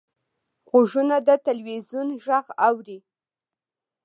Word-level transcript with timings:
غوږونه 0.67 1.15
د 1.27 1.29
تلویزیون 1.45 2.07
غږ 2.25 2.45
اوري 2.67 2.97